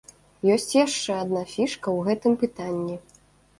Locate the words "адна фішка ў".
1.25-2.09